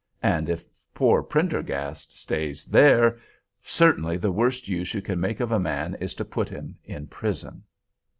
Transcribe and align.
And 0.23 0.49
if 0.49 0.65
poor 0.95 1.21
Prendergast 1.21 2.19
stays 2.19 2.65
there! 2.65 3.19
Certainly, 3.61 4.17
the 4.17 4.31
worst 4.31 4.67
use 4.67 4.95
you 4.95 5.01
can 5.03 5.19
make 5.19 5.39
of 5.39 5.51
a 5.51 5.59
man 5.59 5.93
is 5.99 6.15
to 6.15 6.25
put 6.25 6.49
him 6.49 6.75
in 6.83 7.05
prison! 7.05 7.61